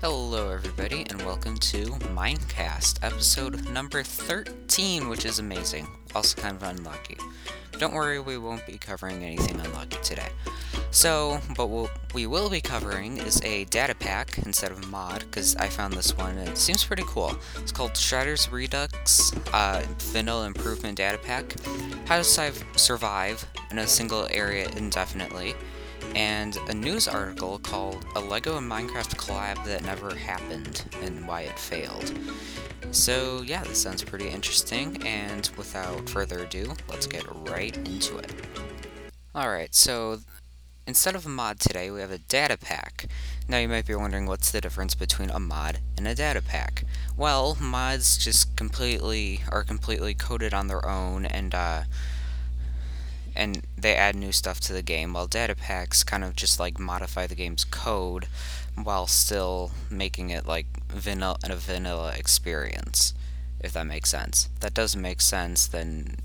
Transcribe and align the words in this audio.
Hello, 0.00 0.52
everybody, 0.52 1.04
and 1.10 1.20
welcome 1.22 1.56
to 1.56 1.86
Minecast, 2.14 3.00
episode 3.02 3.68
number 3.68 4.04
13, 4.04 5.08
which 5.08 5.24
is 5.24 5.40
amazing. 5.40 5.88
Also, 6.14 6.40
kind 6.40 6.54
of 6.54 6.62
unlucky. 6.62 7.16
Don't 7.78 7.92
worry, 7.92 8.20
we 8.20 8.38
won't 8.38 8.64
be 8.64 8.78
covering 8.78 9.24
anything 9.24 9.58
unlucky 9.58 9.98
today. 10.04 10.28
So, 10.92 11.40
but 11.56 11.66
what 11.66 11.90
we 12.14 12.28
will 12.28 12.48
be 12.48 12.60
covering 12.60 13.18
is 13.18 13.42
a 13.42 13.64
data 13.64 13.96
pack 13.96 14.38
instead 14.38 14.70
of 14.70 14.84
a 14.84 14.86
mod, 14.86 15.22
because 15.22 15.56
I 15.56 15.68
found 15.68 15.94
this 15.94 16.16
one 16.16 16.38
and 16.38 16.48
it 16.48 16.58
seems 16.58 16.84
pretty 16.84 17.04
cool. 17.04 17.36
It's 17.56 17.72
called 17.72 17.96
Strider's 17.96 18.48
Redux 18.52 19.32
uh, 19.52 19.82
Vanilla 19.98 20.46
Improvement 20.46 20.96
Data 20.96 21.18
Pack 21.18 21.56
How 22.06 22.18
to 22.18 22.52
Survive 22.76 23.44
in 23.72 23.78
a 23.80 23.86
Single 23.88 24.28
Area 24.30 24.68
Indefinitely 24.76 25.56
and 26.14 26.56
a 26.68 26.74
news 26.74 27.08
article 27.08 27.58
called 27.58 28.04
A 28.16 28.20
Lego 28.20 28.56
and 28.58 28.70
Minecraft 28.70 29.16
Collab 29.16 29.64
That 29.64 29.84
Never 29.84 30.14
Happened 30.14 30.84
and 31.02 31.26
Why 31.26 31.42
It 31.42 31.58
Failed. 31.58 32.12
So, 32.90 33.42
yeah, 33.42 33.64
this 33.64 33.82
sounds 33.82 34.02
pretty 34.02 34.28
interesting, 34.28 35.02
and 35.06 35.50
without 35.56 36.08
further 36.08 36.44
ado, 36.44 36.74
let's 36.88 37.06
get 37.06 37.24
right 37.48 37.76
into 37.76 38.18
it. 38.18 38.32
Alright, 39.34 39.74
so 39.74 40.20
instead 40.86 41.14
of 41.14 41.26
a 41.26 41.28
mod 41.28 41.60
today, 41.60 41.90
we 41.90 42.00
have 42.00 42.10
a 42.10 42.18
data 42.18 42.56
pack. 42.56 43.06
Now, 43.46 43.58
you 43.58 43.68
might 43.68 43.86
be 43.86 43.94
wondering 43.94 44.26
what's 44.26 44.50
the 44.50 44.60
difference 44.60 44.94
between 44.94 45.30
a 45.30 45.38
mod 45.38 45.80
and 45.96 46.08
a 46.08 46.14
data 46.14 46.42
pack. 46.42 46.84
Well, 47.16 47.56
mods 47.60 48.16
just 48.16 48.56
completely 48.56 49.42
are 49.50 49.64
completely 49.64 50.14
coded 50.14 50.54
on 50.54 50.68
their 50.68 50.86
own 50.88 51.26
and 51.26 51.54
uh, 51.54 51.82
and 53.34 53.62
they 53.76 53.94
add 53.94 54.16
new 54.16 54.32
stuff 54.32 54.60
to 54.60 54.72
the 54.72 54.82
game, 54.82 55.12
while 55.12 55.26
data 55.26 55.54
packs 55.54 56.04
kind 56.04 56.24
of 56.24 56.36
just 56.36 56.58
like 56.58 56.78
modify 56.78 57.26
the 57.26 57.34
game's 57.34 57.64
code 57.64 58.26
while 58.74 59.06
still 59.06 59.72
making 59.90 60.30
it 60.30 60.46
like 60.46 60.66
vanilla 60.88 61.38
a 61.44 61.56
vanilla 61.56 62.12
experience, 62.16 63.14
if 63.60 63.72
that 63.72 63.86
makes 63.86 64.10
sense. 64.10 64.48
If 64.54 64.60
that 64.60 64.74
doesn't 64.74 65.02
make 65.02 65.20
sense, 65.20 65.66
then 65.66 66.16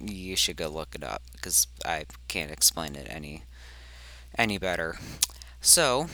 you 0.00 0.36
should 0.36 0.56
go 0.56 0.68
look 0.68 0.94
it 0.94 1.02
up 1.02 1.22
because 1.32 1.66
I 1.84 2.06
can't 2.28 2.50
explain 2.50 2.96
it 2.96 3.06
any 3.08 3.44
any 4.36 4.58
better. 4.58 4.98
So, 5.60 6.08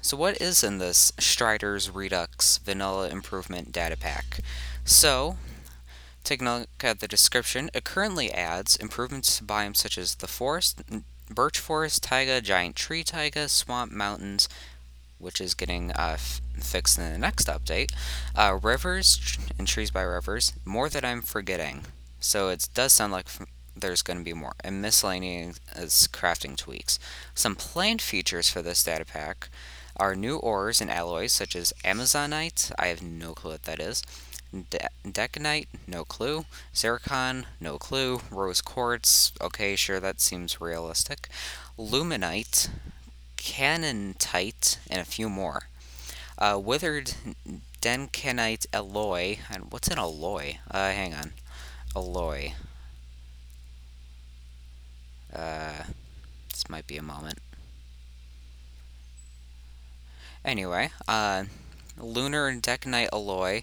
so 0.00 0.16
what 0.16 0.40
is 0.40 0.62
in 0.62 0.78
this 0.78 1.12
Strider's 1.18 1.90
Redux 1.90 2.58
Vanilla 2.58 3.08
Improvement 3.08 3.72
Data 3.72 3.96
Pack? 3.96 4.40
So, 4.84 5.36
Taking 6.22 6.46
a 6.46 6.58
look 6.60 6.68
at 6.84 7.00
the 7.00 7.08
description, 7.08 7.70
it 7.74 7.84
currently 7.84 8.32
adds 8.32 8.76
improvements 8.76 9.38
to 9.38 9.44
biomes 9.44 9.78
such 9.78 9.98
as 9.98 10.16
the 10.16 10.28
forest, 10.28 10.82
birch 11.28 11.58
forest, 11.58 12.02
taiga, 12.02 12.40
giant 12.40 12.76
tree 12.76 13.02
taiga, 13.02 13.48
swamp, 13.48 13.90
mountains, 13.92 14.48
which 15.18 15.40
is 15.40 15.54
getting 15.54 15.92
uh, 15.92 16.16
fixed 16.60 16.98
in 16.98 17.12
the 17.12 17.18
next 17.18 17.48
update, 17.48 17.92
uh, 18.34 18.58
rivers 18.62 19.38
and 19.58 19.66
trees 19.66 19.90
by 19.90 20.02
rivers, 20.02 20.52
more 20.64 20.88
that 20.88 21.04
I'm 21.04 21.22
forgetting. 21.22 21.82
So 22.20 22.48
it 22.48 22.68
does 22.74 22.92
sound 22.92 23.12
like 23.12 23.26
there's 23.76 24.02
going 24.02 24.18
to 24.18 24.24
be 24.24 24.32
more, 24.32 24.52
and 24.62 24.82
miscellaneous 24.82 25.58
crafting 26.08 26.56
tweaks. 26.56 26.98
Some 27.34 27.56
planned 27.56 28.02
features 28.02 28.48
for 28.48 28.62
this 28.62 28.82
data 28.82 29.04
pack 29.04 29.48
are 29.96 30.14
new 30.14 30.36
ores 30.38 30.80
and 30.80 30.90
alloys 30.90 31.32
such 31.32 31.54
as 31.54 31.74
Amazonite, 31.84 32.72
I 32.78 32.86
have 32.86 33.02
no 33.02 33.34
clue 33.34 33.52
what 33.52 33.64
that 33.64 33.80
is, 33.80 34.02
De- 34.52 34.88
Decanite, 35.06 35.68
no 35.86 36.04
clue. 36.04 36.44
Zircon, 36.74 37.46
no 37.60 37.78
clue. 37.78 38.20
Rose 38.30 38.60
Quartz, 38.60 39.32
okay, 39.40 39.76
sure, 39.76 40.00
that 40.00 40.20
seems 40.20 40.60
realistic. 40.60 41.28
Luminite, 41.78 42.68
Canonite, 43.36 44.78
and 44.88 45.00
a 45.00 45.04
few 45.04 45.28
more. 45.28 45.62
Uh, 46.38 46.58
withered 46.62 47.14
Denkanite 47.80 48.66
alloy. 48.72 49.38
And 49.50 49.70
what's 49.70 49.88
an 49.88 49.98
alloy? 49.98 50.56
Uh, 50.70 50.90
hang 50.90 51.14
on. 51.14 51.32
Alloy. 51.94 52.52
Uh, 55.34 55.84
this 56.50 56.68
might 56.68 56.86
be 56.86 56.96
a 56.96 57.02
moment. 57.02 57.38
Anyway, 60.44 60.90
uh, 61.06 61.44
lunar 62.00 62.52
decanite 62.54 63.08
alloy, 63.12 63.62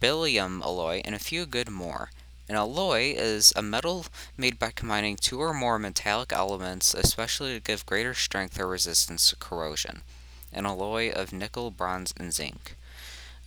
beryllium 0.00 0.62
alloy, 0.62 1.02
and 1.04 1.14
a 1.14 1.18
few 1.18 1.46
good 1.46 1.68
more. 1.68 2.10
An 2.48 2.56
alloy 2.56 3.14
is 3.16 3.52
a 3.56 3.62
metal 3.62 4.06
made 4.36 4.58
by 4.58 4.70
combining 4.70 5.16
two 5.16 5.40
or 5.40 5.54
more 5.54 5.78
metallic 5.78 6.32
elements, 6.32 6.92
especially 6.92 7.54
to 7.54 7.60
give 7.60 7.86
greater 7.86 8.12
strength 8.12 8.60
or 8.60 8.66
resistance 8.66 9.30
to 9.30 9.36
corrosion. 9.36 10.02
An 10.52 10.66
alloy 10.66 11.10
of 11.10 11.32
nickel, 11.32 11.70
bronze, 11.70 12.12
and 12.18 12.34
zinc. 12.34 12.76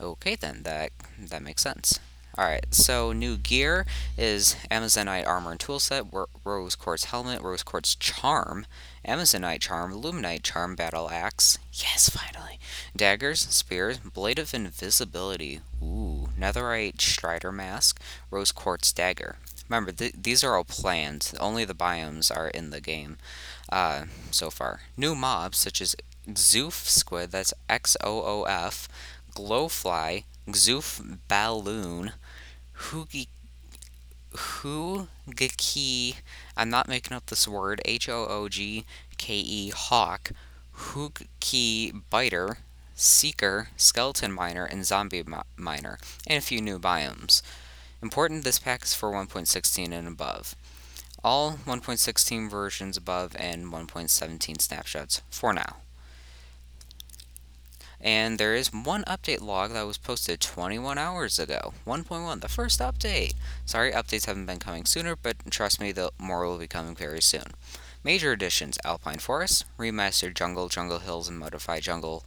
Okay, 0.02 0.36
then 0.36 0.64
that 0.64 0.92
that 1.20 1.44
makes 1.44 1.62
sense. 1.62 2.00
Alright, 2.38 2.68
so 2.72 3.14
new 3.14 3.36
gear 3.36 3.88
is 4.16 4.56
Amazonite 4.70 5.26
armor 5.26 5.52
and 5.52 5.60
toolset, 5.60 6.28
rose 6.46 6.76
quartz 6.76 7.06
helmet, 7.06 7.42
rose 7.42 7.64
quartz 7.64 7.96
charm, 7.96 8.68
Amazonite 9.04 9.60
charm, 9.60 9.92
luminite 9.92 10.44
charm, 10.44 10.76
battle 10.76 11.10
axe. 11.10 11.58
Yes, 11.74 12.10
finally. 12.10 12.60
Daggers, 12.96 13.40
spears, 13.40 13.98
blade 13.98 14.38
of 14.38 14.54
invisibility. 14.54 15.62
Ooh, 15.82 16.30
netherite 16.40 17.02
strider 17.02 17.52
mask, 17.52 18.00
rose 18.30 18.52
quartz 18.52 18.94
dagger. 18.94 19.38
Remember, 19.68 19.92
th 19.92 20.14
these 20.16 20.44
are 20.44 20.56
all 20.56 20.64
planned. 20.64 21.34
Only 21.40 21.66
the 21.66 21.74
biomes 21.74 22.30
are 22.36 22.50
in 22.50 22.70
the 22.70 22.82
game 22.82 23.18
uh, 23.70 24.04
so 24.30 24.52
far. 24.52 24.82
New 24.96 25.16
mobs 25.16 25.58
such 25.58 25.82
as 25.82 25.96
Xoof 26.30 26.88
squid, 26.88 27.32
that's 27.32 27.54
X 27.68 27.98
O 28.04 28.22
O 28.22 28.44
F, 28.44 28.88
glowfly, 29.36 30.26
Xoof 30.48 31.18
balloon, 31.28 32.14
Hoogke, 32.78 33.28
I'm 36.56 36.70
not 36.70 36.88
making 36.88 37.16
up 37.16 37.26
this 37.26 37.48
word, 37.48 37.82
H 37.86 38.08
O 38.10 38.26
O 38.28 38.48
G 38.50 38.86
K 39.18 39.36
E 39.36 39.70
Hawk, 39.70 40.32
Hoogke 40.76 42.02
Biter, 42.10 42.60
Seeker, 42.96 43.70
Skeleton 43.78 44.32
Miner, 44.32 44.66
and 44.66 44.86
Zombie 44.86 45.24
Miner, 45.56 45.98
and 46.26 46.38
a 46.38 46.42
few 46.42 46.62
new 46.62 46.80
biomes. 46.80 47.42
Important, 48.02 48.44
this 48.44 48.60
pack 48.60 48.84
is 48.84 48.94
for 48.94 49.12
1.16 49.12 49.92
and 49.92 50.08
above. 50.08 50.56
All 51.24 51.54
1.16 51.66 52.50
versions 52.50 52.96
above 52.96 53.36
and 53.40 53.74
1.17 53.74 54.62
snapshots 54.62 55.22
for 55.30 55.52
now. 55.52 55.78
And 58.00 58.38
there 58.38 58.54
is 58.54 58.72
one 58.72 59.04
update 59.06 59.42
log 59.42 59.74
that 59.74 59.88
was 59.88 59.98
posted 59.98 60.40
21 60.40 60.98
hours 60.98 61.40
ago. 61.40 61.74
1.1, 61.86 62.42
the 62.42 62.48
first 62.48 62.80
update. 62.80 63.34
Sorry, 63.66 63.92
updates 63.92 64.26
haven't 64.26 64.46
been 64.46 64.60
coming 64.60 64.86
sooner, 64.86 65.16
but 65.16 65.38
trust 65.50 65.82
me, 65.82 65.92
the 65.92 66.12
more 66.20 66.46
will 66.46 66.60
be 66.60 66.68
coming 66.68 66.96
very 66.96 67.22
soon. 67.22 67.54
Major 68.04 68.32
additions 68.32 68.78
Alpine 68.86 69.18
Forest, 69.18 69.66
Remastered 69.80 70.36
Jungle, 70.36 70.70
Jungle 70.70 71.00
Hills, 71.00 71.28
and 71.28 71.40
Modified 71.40 71.82
Jungle. 71.82 72.24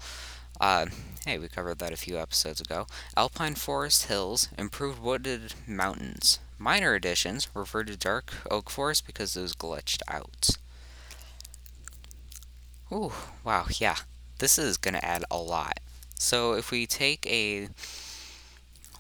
Uh, 0.61 0.87
hey, 1.25 1.39
we 1.39 1.49
covered 1.49 1.79
that 1.79 1.93
a 1.93 1.97
few 1.97 2.19
episodes 2.19 2.61
ago. 2.61 2.87
Alpine 3.17 3.55
Forest 3.55 4.07
Hills, 4.07 4.49
Improved 4.59 5.01
Wooded 5.01 5.55
Mountains. 5.67 6.41
Minor 6.59 6.95
additions 6.95 7.49
refer 7.55 7.85
to 7.85 7.97
Dark 7.97 8.33
Oak 8.51 8.69
Forest 8.69 9.07
because 9.07 9.35
those 9.35 9.55
glitched 9.55 10.03
out. 10.09 10.51
Ooh, 12.93 13.13
wow, 13.45 13.67
yeah 13.79 13.97
this 14.41 14.59
is 14.59 14.77
going 14.77 14.95
to 14.95 15.05
add 15.05 15.25
a 15.31 15.39
lot. 15.39 15.79
So 16.15 16.55
if 16.55 16.71
we 16.71 16.87
take 16.87 17.25
a 17.27 17.69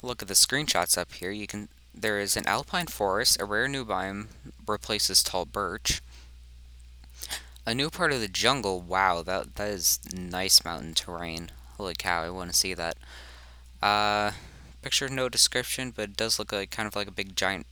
look 0.02 0.22
at 0.22 0.28
the 0.28 0.34
screenshots 0.34 0.96
up 0.96 1.12
here, 1.12 1.30
you 1.30 1.46
can 1.46 1.68
there 1.92 2.20
is 2.20 2.36
an 2.36 2.46
alpine 2.46 2.86
forest, 2.86 3.40
a 3.40 3.44
rare 3.44 3.68
new 3.68 3.84
biome 3.84 4.28
replaces 4.66 5.22
tall 5.22 5.44
birch. 5.44 6.00
A 7.66 7.74
new 7.74 7.90
part 7.90 8.12
of 8.12 8.20
the 8.20 8.28
jungle. 8.28 8.80
Wow, 8.80 9.22
that 9.22 9.56
that 9.56 9.68
is 9.68 10.00
nice 10.14 10.64
mountain 10.64 10.94
terrain. 10.94 11.50
Holy 11.76 11.94
cow, 11.98 12.22
I 12.22 12.31
want 12.31 12.50
to 12.50 12.56
see 12.56 12.75
that. 12.75 12.96
Uh, 13.82 14.32
picture 14.82 15.08
no 15.08 15.28
description, 15.28 15.93
but 15.94 16.10
it 16.10 16.16
does 16.16 16.38
look 16.38 16.52
like 16.52 16.70
kind 16.70 16.86
of 16.86 16.96
like 16.96 17.08
a 17.08 17.12
big 17.12 17.34
giant 17.36 17.66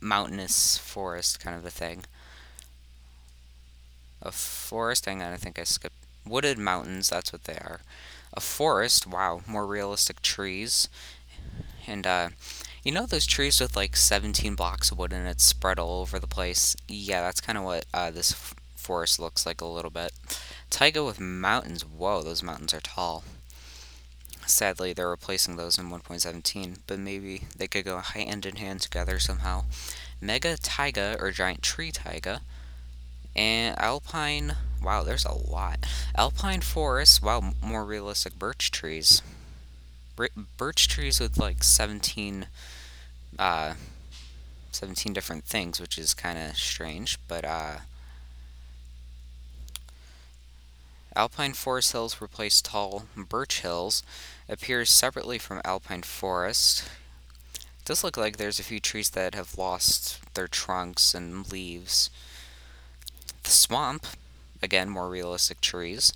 mountainous 0.00 0.78
forest 0.78 1.40
kind 1.40 1.56
of 1.56 1.64
a 1.64 1.70
thing. 1.70 2.04
A 4.22 4.32
forest. 4.32 5.06
Hang 5.06 5.22
on, 5.22 5.32
I 5.32 5.36
think 5.36 5.58
I 5.58 5.64
skipped 5.64 6.03
Wooded 6.26 6.58
mountains, 6.58 7.10
that's 7.10 7.32
what 7.32 7.44
they 7.44 7.54
are. 7.54 7.80
A 8.32 8.40
forest, 8.40 9.06
wow, 9.06 9.42
more 9.46 9.66
realistic 9.66 10.22
trees. 10.22 10.88
And, 11.86 12.06
uh, 12.06 12.30
you 12.82 12.92
know 12.92 13.06
those 13.06 13.26
trees 13.26 13.60
with 13.60 13.76
like 13.76 13.96
17 13.96 14.54
blocks 14.54 14.90
of 14.90 14.98
wood 14.98 15.12
and 15.12 15.26
it's 15.26 15.44
spread 15.44 15.78
all 15.78 16.02
over 16.02 16.18
the 16.18 16.26
place? 16.26 16.76
Yeah, 16.86 17.22
that's 17.22 17.40
kind 17.40 17.56
of 17.56 17.64
what 17.64 17.86
uh, 17.94 18.10
this 18.10 18.54
forest 18.76 19.18
looks 19.18 19.46
like 19.46 19.62
a 19.62 19.66
little 19.66 19.90
bit. 19.90 20.12
Taiga 20.68 21.02
with 21.02 21.18
mountains. 21.18 21.82
Whoa, 21.82 22.22
those 22.22 22.42
mountains 22.42 22.74
are 22.74 22.80
tall. 22.80 23.24
Sadly, 24.46 24.92
they're 24.92 25.08
replacing 25.08 25.56
those 25.56 25.78
in 25.78 25.88
1.17, 25.90 26.78
but 26.86 26.98
maybe 26.98 27.44
they 27.56 27.66
could 27.66 27.86
go 27.86 27.98
hand 27.98 28.44
in 28.44 28.56
hand 28.56 28.82
together 28.82 29.18
somehow. 29.18 29.64
Mega 30.20 30.58
Taiga, 30.58 31.16
or 31.18 31.30
Giant 31.30 31.62
Tree 31.62 31.90
Taiga, 31.90 32.42
And 33.36 33.78
alpine, 33.78 34.56
wow, 34.82 35.02
there's 35.02 35.24
a 35.24 35.32
lot. 35.32 35.86
Alpine 36.16 36.60
forests, 36.60 37.20
wow, 37.20 37.52
more 37.62 37.84
realistic 37.84 38.38
birch 38.38 38.70
trees. 38.70 39.22
Birch 40.56 40.88
trees 40.88 41.18
with 41.20 41.38
like 41.38 41.62
17, 41.64 42.46
uh, 43.38 43.74
17 44.70 45.12
different 45.12 45.44
things, 45.44 45.80
which 45.80 45.98
is 45.98 46.14
kind 46.14 46.38
of 46.38 46.56
strange, 46.56 47.18
but, 47.28 47.44
uh, 47.44 47.78
Alpine 51.16 51.52
forest 51.54 51.92
hills 51.92 52.20
replace 52.20 52.60
tall 52.60 53.06
birch 53.16 53.60
hills, 53.60 54.02
appears 54.48 54.90
separately 54.90 55.38
from 55.38 55.60
alpine 55.64 56.02
forest. 56.02 56.84
It 57.54 57.84
does 57.84 58.02
look 58.02 58.16
like 58.16 58.36
there's 58.36 58.58
a 58.58 58.64
few 58.64 58.80
trees 58.80 59.10
that 59.10 59.34
have 59.34 59.56
lost 59.56 60.18
their 60.34 60.48
trunks 60.48 61.14
and 61.14 61.50
leaves. 61.50 62.10
Swamp, 63.50 64.06
again, 64.62 64.88
more 64.88 65.08
realistic 65.08 65.60
trees. 65.60 66.12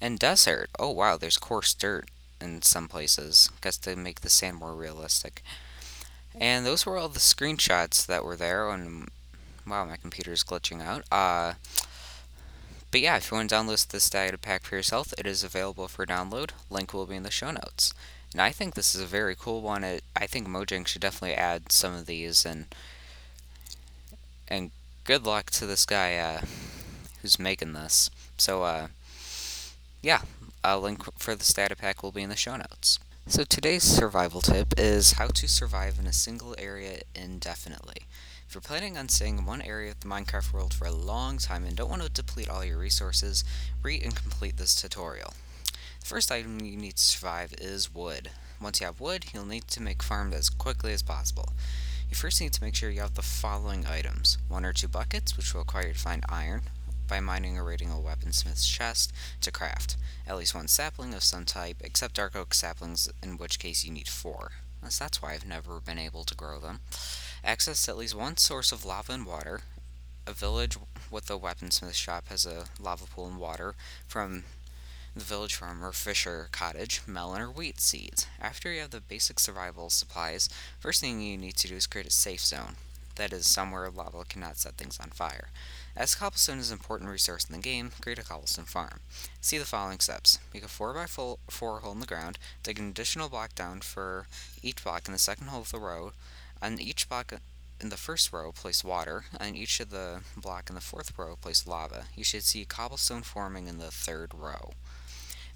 And 0.00 0.18
desert, 0.18 0.70
oh 0.78 0.90
wow, 0.90 1.16
there's 1.16 1.36
coarse 1.36 1.74
dirt 1.74 2.08
in 2.40 2.62
some 2.62 2.88
places. 2.88 3.50
Guess 3.60 3.76
to 3.78 3.96
make 3.96 4.20
the 4.20 4.30
sand 4.30 4.56
more 4.56 4.74
realistic. 4.74 5.42
And 6.34 6.64
those 6.64 6.86
were 6.86 6.96
all 6.96 7.08
the 7.08 7.18
screenshots 7.18 8.06
that 8.06 8.24
were 8.24 8.36
there. 8.36 8.68
And 8.70 9.08
wow, 9.66 9.84
my 9.84 9.96
computer's 9.96 10.44
glitching 10.44 10.82
out. 10.82 11.04
Uh, 11.12 11.54
but 12.90 13.00
yeah, 13.00 13.16
if 13.16 13.30
you 13.30 13.36
want 13.36 13.50
to 13.50 13.54
download 13.54 13.86
this 13.88 14.10
data 14.10 14.38
pack 14.38 14.62
for 14.62 14.76
yourself, 14.76 15.12
it 15.18 15.26
is 15.26 15.44
available 15.44 15.86
for 15.88 16.06
download. 16.06 16.50
Link 16.70 16.92
will 16.92 17.06
be 17.06 17.16
in 17.16 17.22
the 17.22 17.30
show 17.30 17.50
notes. 17.50 17.92
And 18.32 18.40
I 18.40 18.50
think 18.50 18.74
this 18.74 18.94
is 18.94 19.00
a 19.00 19.06
very 19.06 19.34
cool 19.34 19.60
one. 19.60 19.84
It, 19.84 20.02
I 20.16 20.26
think 20.26 20.48
Mojang 20.48 20.86
should 20.86 21.02
definitely 21.02 21.34
add 21.34 21.72
some 21.72 21.94
of 21.94 22.06
these 22.06 22.46
and 22.46 22.66
and 24.48 24.70
good 25.10 25.26
luck 25.26 25.50
to 25.50 25.66
this 25.66 25.84
guy 25.84 26.14
uh, 26.14 26.40
who's 27.20 27.36
making 27.36 27.72
this. 27.72 28.10
So 28.38 28.62
uh, 28.62 28.86
yeah, 30.00 30.20
a 30.62 30.78
link 30.78 31.02
for 31.18 31.34
the 31.34 31.42
starter 31.42 31.74
pack 31.74 32.04
will 32.04 32.12
be 32.12 32.22
in 32.22 32.30
the 32.30 32.36
show 32.36 32.54
notes. 32.54 33.00
So 33.26 33.42
today's 33.42 33.82
survival 33.82 34.40
tip 34.40 34.72
is 34.78 35.14
how 35.14 35.26
to 35.26 35.48
survive 35.48 35.98
in 35.98 36.06
a 36.06 36.12
single 36.12 36.54
area 36.58 37.00
indefinitely. 37.12 38.02
If 38.46 38.54
you're 38.54 38.60
planning 38.60 38.96
on 38.96 39.08
staying 39.08 39.38
in 39.38 39.46
one 39.46 39.62
area 39.62 39.90
of 39.90 39.98
the 39.98 40.06
Minecraft 40.06 40.52
world 40.52 40.72
for 40.72 40.86
a 40.86 40.92
long 40.92 41.38
time 41.38 41.64
and 41.64 41.74
don't 41.74 41.90
want 41.90 42.02
to 42.02 42.08
deplete 42.08 42.48
all 42.48 42.64
your 42.64 42.78
resources, 42.78 43.42
read 43.82 44.04
and 44.04 44.14
complete 44.14 44.58
this 44.58 44.76
tutorial. 44.76 45.34
The 45.98 46.06
first 46.06 46.30
item 46.30 46.60
you 46.60 46.76
need 46.76 46.94
to 46.94 47.02
survive 47.02 47.52
is 47.58 47.92
wood. 47.92 48.30
Once 48.62 48.78
you 48.78 48.86
have 48.86 49.00
wood, 49.00 49.24
you'll 49.34 49.44
need 49.44 49.66
to 49.70 49.82
make 49.82 50.04
farms 50.04 50.36
as 50.36 50.50
quickly 50.50 50.92
as 50.92 51.02
possible. 51.02 51.48
You 52.10 52.16
first 52.16 52.40
need 52.40 52.52
to 52.52 52.62
make 52.62 52.74
sure 52.74 52.90
you 52.90 53.00
have 53.00 53.14
the 53.14 53.22
following 53.22 53.86
items. 53.86 54.38
One 54.48 54.64
or 54.64 54.72
two 54.72 54.88
buckets, 54.88 55.36
which 55.36 55.54
will 55.54 55.60
require 55.60 55.88
you 55.88 55.92
to 55.94 55.98
find 55.98 56.24
iron 56.28 56.62
by 57.08 57.20
mining 57.20 57.56
or 57.56 57.64
raiding 57.64 57.90
a 57.90 57.94
weaponsmith's 57.94 58.68
chest 58.68 59.12
to 59.40 59.50
craft. 59.50 59.96
At 60.26 60.36
least 60.36 60.54
one 60.54 60.68
sapling 60.68 61.14
of 61.14 61.22
some 61.22 61.44
type, 61.44 61.76
except 61.80 62.14
dark 62.14 62.36
oak 62.36 62.52
saplings, 62.52 63.08
in 63.22 63.36
which 63.36 63.58
case 63.58 63.84
you 63.84 63.92
need 63.92 64.08
four. 64.08 64.50
That's 64.82 65.22
why 65.22 65.34
I've 65.34 65.46
never 65.46 65.80
been 65.80 65.98
able 65.98 66.24
to 66.24 66.34
grow 66.34 66.58
them 66.58 66.80
access 67.44 67.88
at 67.88 67.96
least 67.96 68.14
one 68.14 68.36
source 68.36 68.72
of 68.72 68.84
lava 68.84 69.12
and 69.12 69.26
water. 69.26 69.62
A 70.26 70.32
village 70.32 70.76
with 71.10 71.30
a 71.30 71.38
weaponsmith 71.38 71.94
shop 71.94 72.28
has 72.28 72.46
a 72.46 72.66
lava 72.78 73.06
pool 73.06 73.26
and 73.26 73.38
water 73.38 73.74
from 74.06 74.44
the 75.14 75.24
village 75.24 75.54
farm 75.54 75.84
or 75.84 75.92
fisher 75.92 76.48
cottage, 76.52 77.02
melon 77.06 77.42
or 77.42 77.50
wheat 77.50 77.80
seeds. 77.80 78.26
After 78.40 78.72
you 78.72 78.80
have 78.80 78.90
the 78.90 79.00
basic 79.00 79.40
survival 79.40 79.90
supplies, 79.90 80.48
first 80.78 81.00
thing 81.00 81.20
you 81.20 81.36
need 81.36 81.56
to 81.56 81.68
do 81.68 81.74
is 81.74 81.86
create 81.86 82.06
a 82.06 82.10
safe 82.10 82.40
zone. 82.40 82.76
That 83.16 83.32
is 83.32 83.46
somewhere 83.46 83.90
lava 83.90 84.24
cannot 84.24 84.56
set 84.56 84.74
things 84.74 84.98
on 85.00 85.10
fire. 85.10 85.48
As 85.96 86.14
cobblestone 86.14 86.58
is 86.58 86.70
an 86.70 86.78
important 86.78 87.10
resource 87.10 87.44
in 87.44 87.54
the 87.54 87.60
game, 87.60 87.90
create 88.00 88.18
a 88.18 88.24
cobblestone 88.24 88.64
farm. 88.64 89.00
See 89.40 89.58
the 89.58 89.64
following 89.64 89.98
steps. 89.98 90.38
Make 90.54 90.64
a 90.64 90.68
4x4 90.68 91.80
hole 91.80 91.92
in 91.92 92.00
the 92.00 92.06
ground, 92.06 92.38
dig 92.62 92.78
an 92.78 92.88
additional 92.88 93.28
block 93.28 93.54
down 93.54 93.80
for 93.80 94.26
each 94.62 94.82
block 94.84 95.06
in 95.06 95.12
the 95.12 95.18
second 95.18 95.48
hole 95.48 95.62
of 95.62 95.70
the 95.70 95.78
row, 95.78 96.12
on 96.62 96.78
each 96.80 97.08
block 97.08 97.32
in 97.80 97.88
the 97.88 97.96
first 97.96 98.32
row, 98.32 98.52
place 98.52 98.84
water. 98.84 99.24
On 99.40 99.54
each 99.54 99.80
of 99.80 99.90
the 99.90 100.20
block 100.36 100.68
in 100.68 100.74
the 100.74 100.80
fourth 100.80 101.18
row, 101.18 101.36
place 101.40 101.66
lava. 101.66 102.04
You 102.14 102.24
should 102.24 102.44
see 102.44 102.64
cobblestone 102.64 103.22
forming 103.22 103.66
in 103.66 103.78
the 103.78 103.90
third 103.90 104.32
row. 104.34 104.72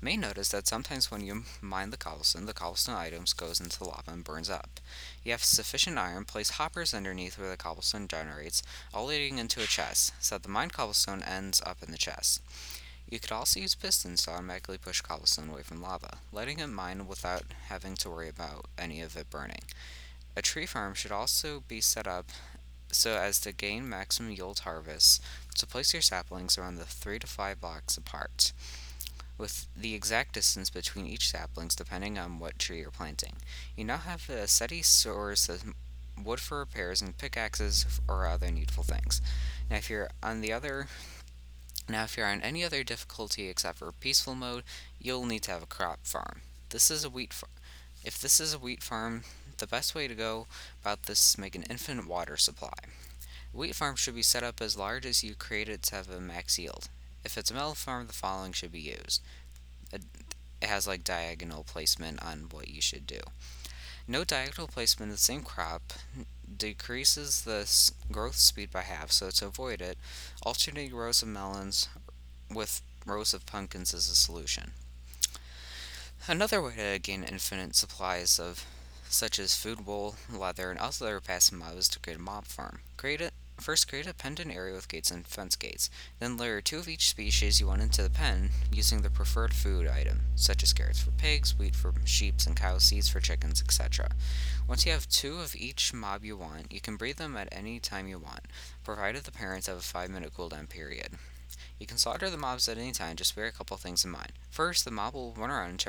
May 0.04 0.18
notice 0.18 0.50
that 0.50 0.66
sometimes 0.66 1.10
when 1.10 1.24
you 1.24 1.44
mine 1.62 1.88
the 1.88 1.96
cobblestone, 1.96 2.44
the 2.44 2.52
cobblestone 2.52 2.94
items 2.94 3.32
goes 3.32 3.58
into 3.58 3.78
the 3.78 3.86
lava 3.86 4.10
and 4.10 4.22
burns 4.22 4.50
up. 4.50 4.78
You 5.22 5.32
have 5.32 5.42
sufficient 5.42 5.96
iron, 5.96 6.26
place 6.26 6.50
hoppers 6.50 6.92
underneath 6.92 7.38
where 7.38 7.48
the 7.48 7.56
cobblestone 7.56 8.06
generates, 8.06 8.62
all 8.92 9.06
leading 9.06 9.38
into 9.38 9.62
a 9.62 9.66
chest, 9.66 10.12
so 10.20 10.34
that 10.34 10.42
the 10.42 10.50
mined 10.50 10.74
cobblestone 10.74 11.22
ends 11.22 11.62
up 11.64 11.82
in 11.82 11.90
the 11.90 11.96
chest. 11.96 12.42
You 13.08 13.18
could 13.18 13.32
also 13.32 13.60
use 13.60 13.74
pistons 13.74 14.24
to 14.24 14.32
automatically 14.32 14.76
push 14.76 15.00
cobblestone 15.00 15.48
away 15.48 15.62
from 15.62 15.80
lava, 15.80 16.18
letting 16.32 16.58
it 16.58 16.66
mine 16.66 17.06
without 17.06 17.44
having 17.68 17.94
to 17.94 18.10
worry 18.10 18.28
about 18.28 18.66
any 18.76 19.00
of 19.00 19.16
it 19.16 19.30
burning. 19.30 19.62
A 20.36 20.42
tree 20.42 20.66
farm 20.66 20.92
should 20.92 21.12
also 21.12 21.62
be 21.66 21.80
set 21.80 22.06
up 22.06 22.26
so 22.92 23.16
as 23.16 23.40
to 23.40 23.52
gain 23.52 23.88
maximum 23.88 24.32
yield 24.32 24.58
harvest, 24.58 25.22
so 25.54 25.66
place 25.66 25.94
your 25.94 26.02
saplings 26.02 26.58
around 26.58 26.76
the 26.76 26.84
3 26.84 27.20
to 27.20 27.26
5 27.26 27.58
blocks 27.58 27.96
apart, 27.96 28.52
with 29.36 29.66
the 29.76 29.94
exact 29.94 30.34
distance 30.34 30.70
between 30.70 31.06
each 31.06 31.28
saplings 31.28 31.74
depending 31.74 32.18
on 32.18 32.38
what 32.38 32.58
tree 32.58 32.80
you're 32.80 32.90
planting. 32.90 33.34
You 33.76 33.84
now 33.84 33.98
have 33.98 34.28
a 34.28 34.46
steady 34.46 34.82
source 34.82 35.48
of 35.48 35.74
wood 36.22 36.40
for 36.40 36.58
repairs 36.58 37.02
and 37.02 37.18
pickaxes 37.18 37.86
or 38.08 38.26
other 38.26 38.50
needful 38.50 38.84
things. 38.84 39.20
Now 39.70 39.76
if 39.76 39.90
you're 39.90 40.10
on 40.22 40.40
the 40.40 40.52
other 40.52 40.86
now 41.88 42.04
if 42.04 42.16
you're 42.16 42.26
on 42.26 42.40
any 42.40 42.64
other 42.64 42.82
difficulty 42.82 43.48
except 43.48 43.78
for 43.78 43.92
peaceful 43.92 44.34
mode, 44.34 44.62
you'll 44.98 45.26
need 45.26 45.42
to 45.42 45.50
have 45.50 45.62
a 45.62 45.66
crop 45.66 45.98
farm. 46.04 46.40
This 46.70 46.90
is 46.90 47.04
a 47.04 47.10
wheat 47.10 47.32
farm. 47.32 47.52
If 48.04 48.20
this 48.20 48.40
is 48.40 48.54
a 48.54 48.58
wheat 48.58 48.82
farm, 48.82 49.24
the 49.58 49.66
best 49.66 49.94
way 49.94 50.08
to 50.08 50.14
go 50.14 50.46
about 50.80 51.04
this 51.04 51.30
is 51.30 51.38
make 51.38 51.54
an 51.54 51.64
infinite 51.68 52.08
water 52.08 52.36
supply. 52.36 52.72
Wheat 53.52 53.74
farm 53.74 53.96
should 53.96 54.14
be 54.14 54.22
set 54.22 54.42
up 54.42 54.60
as 54.60 54.76
large 54.76 55.06
as 55.06 55.22
you 55.22 55.34
create 55.34 55.68
it 55.68 55.82
to 55.84 55.96
have 55.96 56.10
a 56.10 56.20
max 56.20 56.58
yield. 56.58 56.88
If 57.24 57.38
it's 57.38 57.50
a 57.50 57.54
melon 57.54 57.74
farm, 57.74 58.06
the 58.06 58.12
following 58.12 58.52
should 58.52 58.72
be 58.72 58.80
used. 58.80 59.22
It 59.92 60.02
has 60.62 60.86
like 60.86 61.04
diagonal 61.04 61.64
placement 61.64 62.22
on 62.22 62.48
what 62.50 62.68
you 62.68 62.80
should 62.80 63.06
do. 63.06 63.20
No 64.06 64.24
diagonal 64.24 64.68
placement 64.68 65.10
of 65.10 65.16
the 65.18 65.22
same 65.22 65.42
crop 65.42 65.94
decreases 66.58 67.42
the 67.42 67.68
growth 68.12 68.36
speed 68.36 68.70
by 68.70 68.82
half, 68.82 69.10
so 69.10 69.30
to 69.30 69.46
avoid 69.46 69.80
it, 69.80 69.96
alternating 70.42 70.94
rows 70.94 71.22
of 71.22 71.28
melons 71.28 71.88
with 72.52 72.82
rows 73.06 73.32
of 73.32 73.46
pumpkins 73.46 73.94
is 73.94 74.10
a 74.10 74.14
solution. 74.14 74.72
Another 76.26 76.62
way 76.62 76.74
to 76.76 76.98
gain 76.98 77.24
infinite 77.24 77.74
supplies 77.76 78.38
of 78.38 78.66
such 79.08 79.38
as 79.38 79.56
food, 79.56 79.86
wool, 79.86 80.16
leather, 80.30 80.70
and 80.70 80.78
other 80.78 81.20
passive 81.20 81.58
mobs 81.58 81.88
to 81.88 81.98
create 81.98 82.18
a 82.18 82.22
mob 82.22 82.46
farm. 82.46 82.80
Create 82.96 83.20
it. 83.20 83.32
First, 83.60 83.88
create 83.88 84.06
a 84.06 84.14
penned 84.14 84.40
area 84.40 84.74
with 84.74 84.88
gates 84.88 85.10
and 85.10 85.26
fence 85.26 85.56
gates. 85.56 85.88
Then 86.18 86.36
layer 86.36 86.60
two 86.60 86.78
of 86.78 86.88
each 86.88 87.08
species 87.08 87.60
you 87.60 87.66
want 87.66 87.82
into 87.82 88.02
the 88.02 88.10
pen 88.10 88.50
using 88.72 89.02
the 89.02 89.10
preferred 89.10 89.54
food 89.54 89.86
item, 89.86 90.20
such 90.34 90.62
as 90.62 90.72
carrots 90.72 91.00
for 91.00 91.12
pigs, 91.12 91.56
wheat 91.58 91.74
for 91.74 91.94
sheep 92.04 92.34
and 92.46 92.56
cows, 92.56 92.82
seeds 92.82 93.08
for 93.08 93.20
chickens, 93.20 93.62
etc. 93.62 94.10
Once 94.68 94.84
you 94.84 94.92
have 94.92 95.08
two 95.08 95.38
of 95.38 95.54
each 95.56 95.94
mob 95.94 96.24
you 96.24 96.36
want, 96.36 96.72
you 96.72 96.80
can 96.80 96.96
breed 96.96 97.16
them 97.16 97.36
at 97.36 97.48
any 97.52 97.78
time 97.78 98.08
you 98.08 98.18
want, 98.18 98.40
provided 98.82 99.24
the 99.24 99.32
parents 99.32 99.66
have 99.66 99.78
a 99.78 99.80
5 99.80 100.10
minute 100.10 100.34
cooldown 100.34 100.68
period. 100.68 101.10
You 101.78 101.86
can 101.86 101.98
slaughter 101.98 102.28
the 102.28 102.36
mobs 102.36 102.68
at 102.68 102.78
any 102.78 102.92
time, 102.92 103.16
just 103.16 103.34
bear 103.36 103.46
a 103.46 103.52
couple 103.52 103.76
things 103.76 104.04
in 104.04 104.10
mind. 104.10 104.32
First, 104.50 104.84
the 104.84 104.90
mob 104.90 105.14
will 105.14 105.32
run 105.32 105.50
around 105.50 105.84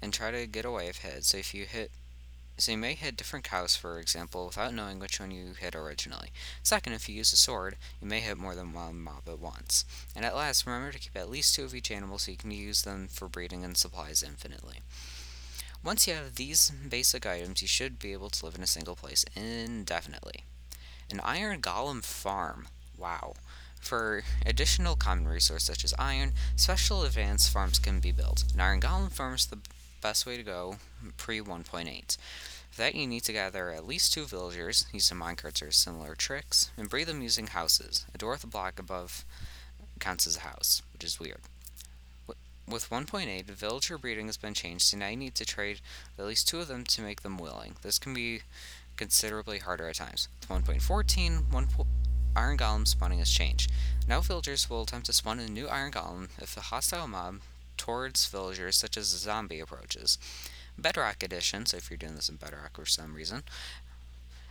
and 0.00 0.12
try 0.12 0.30
to 0.30 0.46
get 0.46 0.64
away 0.64 0.88
if 0.88 0.98
hit, 0.98 1.24
so 1.24 1.38
if 1.38 1.54
you 1.54 1.66
hit 1.66 1.90
so 2.58 2.72
you 2.72 2.78
may 2.78 2.94
hit 2.94 3.16
different 3.16 3.44
cows, 3.44 3.74
for 3.74 3.98
example, 3.98 4.46
without 4.46 4.74
knowing 4.74 4.98
which 4.98 5.18
one 5.18 5.30
you 5.30 5.54
hit 5.58 5.74
originally. 5.74 6.28
Second, 6.62 6.92
if 6.92 7.08
you 7.08 7.14
use 7.14 7.32
a 7.32 7.36
sword, 7.36 7.76
you 8.00 8.06
may 8.06 8.20
hit 8.20 8.38
more 8.38 8.54
than 8.54 8.72
one 8.72 9.00
mob 9.00 9.28
at 9.28 9.38
once. 9.38 9.84
And 10.14 10.24
at 10.24 10.36
last, 10.36 10.66
remember 10.66 10.92
to 10.92 10.98
keep 10.98 11.16
at 11.16 11.30
least 11.30 11.54
two 11.54 11.64
of 11.64 11.74
each 11.74 11.90
animal 11.90 12.18
so 12.18 12.30
you 12.30 12.36
can 12.36 12.50
use 12.50 12.82
them 12.82 13.08
for 13.08 13.28
breeding 13.28 13.64
and 13.64 13.76
supplies 13.76 14.22
infinitely. 14.22 14.80
Once 15.84 16.06
you 16.06 16.14
have 16.14 16.36
these 16.36 16.70
basic 16.88 17.26
items, 17.26 17.60
you 17.62 17.68
should 17.68 17.98
be 17.98 18.12
able 18.12 18.30
to 18.30 18.44
live 18.44 18.54
in 18.54 18.62
a 18.62 18.66
single 18.66 18.94
place 18.94 19.24
indefinitely. 19.34 20.44
An 21.10 21.20
iron 21.24 21.60
golem 21.60 22.04
farm. 22.04 22.68
Wow. 22.96 23.34
For 23.80 24.22
additional 24.46 24.94
common 24.94 25.26
resources 25.26 25.66
such 25.66 25.84
as 25.84 25.92
iron, 25.98 26.34
special 26.54 27.02
advanced 27.02 27.50
farms 27.50 27.80
can 27.80 27.98
be 27.98 28.12
built. 28.12 28.44
An 28.54 28.60
iron 28.60 28.80
golem 28.80 29.10
farm 29.10 29.34
is 29.34 29.46
the 29.46 29.58
best 30.02 30.26
way 30.26 30.36
to 30.36 30.42
go 30.42 30.76
pre 31.16 31.40
1.8. 31.40 32.16
For 32.70 32.76
that, 32.78 32.94
you 32.94 33.06
need 33.06 33.22
to 33.24 33.32
gather 33.32 33.70
at 33.70 33.86
least 33.86 34.12
two 34.12 34.24
villagers, 34.24 34.86
use 34.92 35.06
some 35.06 35.20
minecarts 35.20 35.66
or 35.66 35.70
similar 35.70 36.14
tricks, 36.14 36.70
and 36.76 36.90
breed 36.90 37.04
them 37.04 37.22
using 37.22 37.46
houses. 37.48 38.04
A 38.14 38.18
door 38.18 38.32
with 38.32 38.44
a 38.44 38.48
block 38.48 38.78
above 38.78 39.24
counts 40.00 40.26
as 40.26 40.36
a 40.36 40.40
house, 40.40 40.82
which 40.92 41.04
is 41.04 41.20
weird. 41.20 41.40
With 42.68 42.90
1.8, 42.90 43.44
villager 43.44 43.98
breeding 43.98 44.26
has 44.26 44.36
been 44.36 44.54
changed, 44.54 44.84
so 44.84 44.96
now 44.96 45.08
you 45.08 45.16
need 45.16 45.34
to 45.34 45.44
trade 45.44 45.80
at 46.18 46.24
least 46.24 46.48
two 46.48 46.60
of 46.60 46.68
them 46.68 46.84
to 46.84 47.02
make 47.02 47.22
them 47.22 47.36
willing. 47.36 47.76
This 47.82 47.98
can 47.98 48.14
be 48.14 48.42
considerably 48.96 49.58
harder 49.58 49.88
at 49.88 49.96
times. 49.96 50.28
With 50.48 50.64
1.14, 50.64 51.52
one 51.52 51.68
Iron 52.34 52.56
Golem 52.56 52.88
spawning 52.88 53.18
has 53.18 53.30
changed. 53.30 53.70
Now 54.08 54.20
villagers 54.20 54.70
will 54.70 54.82
attempt 54.82 55.06
to 55.06 55.12
spawn 55.12 55.38
a 55.38 55.48
new 55.48 55.68
Iron 55.68 55.92
Golem 55.92 56.28
if 56.40 56.56
a 56.56 56.60
hostile 56.60 57.06
mob 57.06 57.40
towards 57.82 58.26
villagers, 58.26 58.76
such 58.76 58.96
as 58.96 59.06
zombie, 59.06 59.58
approaches. 59.58 60.16
Bedrock 60.78 61.20
Edition, 61.20 61.66
so 61.66 61.76
if 61.78 61.90
you're 61.90 61.96
doing 61.96 62.14
this 62.14 62.28
in 62.28 62.36
Bedrock 62.36 62.76
for 62.76 62.86
some 62.86 63.12
reason, 63.12 63.42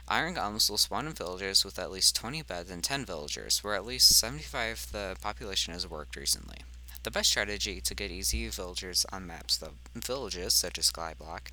Iron 0.05 0.35
Golems 0.35 0.69
will 0.69 0.77
spawn 0.77 1.07
in 1.07 1.13
villages 1.13 1.63
with 1.63 1.79
at 1.79 1.91
least 1.91 2.13
20 2.13 2.41
beds 2.41 2.69
and 2.69 2.83
10 2.83 3.05
villagers, 3.05 3.63
where 3.63 3.75
at 3.75 3.85
least 3.85 4.17
75 4.17 4.83
of 4.83 4.91
the 4.91 5.15
population 5.21 5.71
has 5.71 5.89
worked 5.89 6.17
recently. 6.17 6.57
The 7.03 7.09
best 7.09 7.29
strategy 7.29 7.79
to 7.79 7.95
get 7.95 8.11
easy 8.11 8.49
villagers 8.49 9.05
on 9.13 9.25
maps 9.25 9.61
of 9.61 9.75
villages, 9.95 10.53
such 10.53 10.77
as 10.77 10.91
Skyblock, 10.91 11.51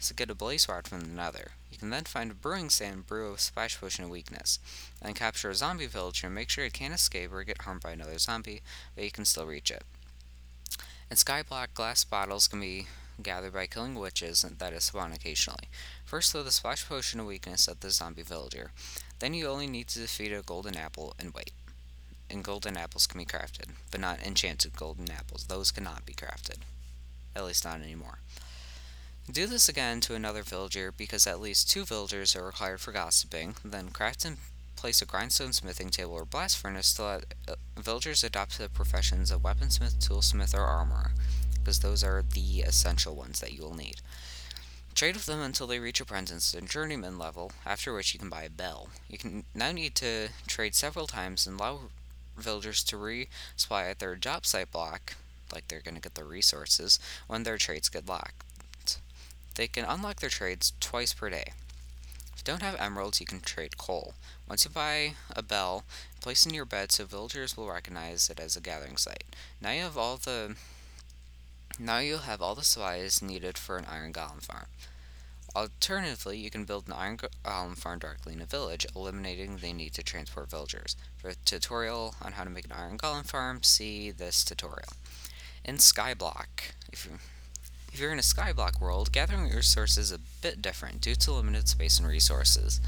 is 0.00 0.08
to 0.08 0.14
get 0.14 0.30
a 0.30 0.34
blaze 0.34 0.68
rod 0.68 0.88
from 0.88 1.02
the 1.02 1.06
nether. 1.06 1.52
You 1.70 1.78
can 1.78 1.90
then 1.90 2.04
find 2.06 2.32
a 2.32 2.34
brewing 2.34 2.70
sand 2.70 3.06
brew 3.06 3.34
a 3.34 3.38
splash 3.38 3.80
potion 3.80 4.02
of 4.02 4.10
weakness, 4.10 4.58
and 5.00 5.14
capture 5.14 5.50
a 5.50 5.54
zombie 5.54 5.86
villager 5.86 6.26
and 6.26 6.34
make 6.34 6.50
sure 6.50 6.64
it 6.64 6.72
can't 6.72 6.92
escape 6.92 7.32
or 7.32 7.44
get 7.44 7.62
harmed 7.62 7.82
by 7.82 7.92
another 7.92 8.18
zombie, 8.18 8.62
but 8.96 9.04
you 9.04 9.12
can 9.12 9.24
still 9.24 9.46
reach 9.46 9.70
it. 9.70 9.84
In 11.10 11.16
Skyblock, 11.16 11.74
glass 11.74 12.04
bottles 12.04 12.46
can 12.46 12.60
be 12.60 12.86
gathered 13.20 13.52
by 13.52 13.66
killing 13.66 13.96
witches 13.96 14.42
that 14.42 14.82
spawn 14.82 15.10
occasionally. 15.10 15.68
First, 16.04 16.30
throw 16.30 16.44
the 16.44 16.52
splash 16.52 16.88
potion 16.88 17.18
of 17.18 17.26
weakness 17.26 17.66
at 17.66 17.80
the 17.80 17.90
zombie 17.90 18.22
villager. 18.22 18.70
Then 19.18 19.34
you 19.34 19.48
only 19.48 19.66
need 19.66 19.88
to 19.88 19.98
defeat 19.98 20.32
a 20.32 20.42
golden 20.42 20.76
apple 20.76 21.16
and 21.18 21.34
wait. 21.34 21.50
And 22.30 22.44
golden 22.44 22.76
apples 22.76 23.08
can 23.08 23.18
be 23.18 23.26
crafted, 23.26 23.70
but 23.90 24.00
not 24.00 24.24
enchanted 24.24 24.76
golden 24.76 25.10
apples. 25.10 25.46
Those 25.46 25.72
cannot 25.72 26.06
be 26.06 26.14
crafted. 26.14 26.58
At 27.34 27.44
least 27.44 27.64
not 27.64 27.80
anymore. 27.80 28.20
Do 29.28 29.48
this 29.48 29.68
again 29.68 30.00
to 30.02 30.14
another 30.14 30.44
villager 30.44 30.92
because 30.92 31.26
at 31.26 31.40
least 31.40 31.68
two 31.68 31.84
villagers 31.84 32.36
are 32.36 32.46
required 32.46 32.80
for 32.80 32.92
gossiping. 32.92 33.56
Then 33.64 33.90
craft 33.90 34.24
and 34.24 34.36
place 34.80 35.02
a 35.02 35.04
grindstone 35.04 35.52
smithing 35.52 35.90
table 35.90 36.14
or 36.14 36.24
blast 36.24 36.56
furnace 36.56 36.94
to 36.94 37.04
let 37.04 37.34
uh, 37.46 37.54
villagers 37.78 38.24
adopt 38.24 38.56
the 38.56 38.66
professions 38.66 39.30
of 39.30 39.42
weaponsmith, 39.42 39.96
toolsmith, 39.96 40.54
or 40.54 40.62
armorer 40.62 41.10
because 41.58 41.80
those 41.80 42.02
are 42.02 42.24
the 42.32 42.62
essential 42.62 43.14
ones 43.14 43.40
that 43.40 43.52
you 43.52 43.62
will 43.62 43.74
need. 43.74 43.96
Trade 44.94 45.16
with 45.16 45.26
them 45.26 45.42
until 45.42 45.66
they 45.66 45.78
reach 45.78 46.00
apprentice 46.00 46.54
and 46.54 46.68
journeyman 46.68 47.18
level, 47.18 47.52
after 47.66 47.92
which 47.92 48.14
you 48.14 48.18
can 48.18 48.30
buy 48.30 48.44
a 48.44 48.50
bell. 48.50 48.88
You 49.08 49.18
can 49.18 49.44
now 49.54 49.70
need 49.70 49.94
to 49.96 50.30
trade 50.46 50.74
several 50.74 51.06
times 51.06 51.46
and 51.46 51.60
allow 51.60 51.80
villagers 52.38 52.82
to 52.84 52.96
resupply 52.96 53.90
at 53.90 53.98
their 53.98 54.16
job 54.16 54.46
site 54.46 54.72
block, 54.72 55.14
like 55.52 55.68
they're 55.68 55.80
going 55.80 55.94
to 55.94 56.00
get 56.00 56.14
the 56.14 56.24
resources, 56.24 56.98
when 57.26 57.42
their 57.42 57.58
trades 57.58 57.90
get 57.90 58.08
locked. 58.08 58.42
They 59.56 59.68
can 59.68 59.84
unlock 59.84 60.20
their 60.20 60.30
trades 60.30 60.72
twice 60.80 61.12
per 61.12 61.28
day. 61.28 61.52
If 62.32 62.38
you 62.38 62.44
don't 62.44 62.62
have 62.62 62.80
emeralds, 62.80 63.20
you 63.20 63.26
can 63.26 63.40
trade 63.40 63.76
coal. 63.76 64.14
Once 64.50 64.64
you 64.64 64.70
buy 64.72 65.14
a 65.36 65.42
bell, 65.42 65.84
place 66.20 66.44
in 66.44 66.52
your 66.52 66.64
bed 66.64 66.90
so 66.90 67.04
villagers 67.04 67.56
will 67.56 67.70
recognize 67.70 68.28
it 68.28 68.40
as 68.40 68.56
a 68.56 68.60
gathering 68.60 68.96
site. 68.96 69.22
Now 69.62 69.70
you 69.70 69.82
have 69.82 69.96
all 69.96 70.16
the 70.16 70.56
now 71.78 71.98
you'll 71.98 72.18
have 72.18 72.42
all 72.42 72.56
the 72.56 72.64
supplies 72.64 73.22
needed 73.22 73.56
for 73.56 73.76
an 73.76 73.86
iron 73.88 74.12
golem 74.12 74.42
farm. 74.42 74.66
Alternatively, 75.54 76.36
you 76.36 76.50
can 76.50 76.64
build 76.64 76.88
an 76.88 76.94
iron 76.94 77.16
golem 77.18 77.30
um, 77.44 77.74
farm 77.76 78.00
directly 78.00 78.32
in 78.32 78.40
a 78.40 78.44
village, 78.44 78.84
eliminating 78.96 79.58
the 79.58 79.72
need 79.72 79.94
to 79.94 80.02
transport 80.02 80.50
villagers. 80.50 80.96
For 81.18 81.28
a 81.28 81.34
tutorial 81.44 82.16
on 82.20 82.32
how 82.32 82.42
to 82.42 82.50
make 82.50 82.64
an 82.64 82.72
iron 82.72 82.98
golem 82.98 83.24
farm, 83.24 83.62
see 83.62 84.10
this 84.10 84.44
tutorial. 84.44 84.94
In 85.64 85.76
Skyblock, 85.76 86.72
if 86.92 87.06
you 87.06 87.18
if 87.92 88.00
you're 88.00 88.12
in 88.12 88.18
a 88.18 88.22
Skyblock 88.22 88.80
world, 88.80 89.12
gathering 89.12 89.48
resources 89.48 90.10
is 90.10 90.12
a 90.12 90.20
bit 90.42 90.60
different 90.60 91.00
due 91.00 91.14
to 91.14 91.32
limited 91.32 91.68
space 91.68 92.00
and 92.00 92.08
resources. 92.08 92.80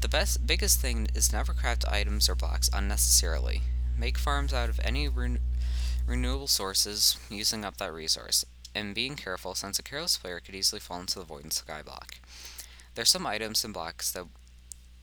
The 0.00 0.08
best, 0.08 0.46
biggest 0.46 0.80
thing 0.80 1.08
is 1.14 1.32
never 1.32 1.52
craft 1.52 1.84
items 1.88 2.28
or 2.28 2.36
blocks 2.36 2.70
unnecessarily. 2.72 3.62
Make 3.98 4.16
farms 4.16 4.54
out 4.54 4.68
of 4.68 4.78
any 4.84 5.08
renewable 6.06 6.46
sources 6.46 7.18
using 7.28 7.64
up 7.64 7.78
that 7.78 7.92
resource, 7.92 8.44
and 8.76 8.94
being 8.94 9.16
careful 9.16 9.56
since 9.56 9.78
a 9.78 9.82
careless 9.82 10.16
player 10.16 10.38
could 10.38 10.54
easily 10.54 10.78
fall 10.78 11.00
into 11.00 11.18
the 11.18 11.24
void 11.24 11.44
in 11.44 11.50
Skyblock. 11.50 12.20
There 12.94 13.02
are 13.02 13.06
some 13.06 13.26
items 13.26 13.64
and 13.64 13.74
blocks 13.74 14.12
that 14.12 14.26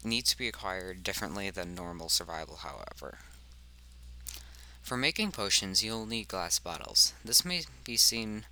need 0.03 0.25
to 0.27 0.37
be 0.37 0.47
acquired 0.47 1.03
differently 1.03 1.49
than 1.49 1.75
normal 1.75 2.07
survival, 2.07 2.57
however. 2.57 3.19
For 4.81 4.95
making 4.95 5.33
potions, 5.33 5.83
you'll 5.83 6.05
need 6.05 6.29
glass 6.29 6.57
bottles. 6.57 7.13
This 7.23 7.43
may 7.43 7.63
be 7.83 7.97
seen 7.97 8.45